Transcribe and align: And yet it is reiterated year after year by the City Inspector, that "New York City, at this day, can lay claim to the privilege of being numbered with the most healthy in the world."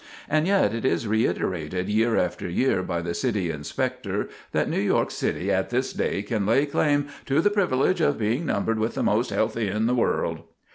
And 0.27 0.47
yet 0.47 0.73
it 0.73 0.83
is 0.83 1.07
reiterated 1.07 1.87
year 1.87 2.17
after 2.17 2.49
year 2.49 2.81
by 2.81 3.03
the 3.03 3.13
City 3.13 3.51
Inspector, 3.51 4.29
that 4.51 4.67
"New 4.67 4.79
York 4.79 5.11
City, 5.11 5.51
at 5.51 5.69
this 5.69 5.93
day, 5.93 6.23
can 6.23 6.43
lay 6.43 6.65
claim 6.65 7.07
to 7.27 7.39
the 7.39 7.51
privilege 7.51 8.01
of 8.01 8.17
being 8.17 8.43
numbered 8.47 8.79
with 8.79 8.95
the 8.95 9.03
most 9.03 9.29
healthy 9.29 9.67
in 9.67 9.85
the 9.85 9.93
world." 9.93 10.39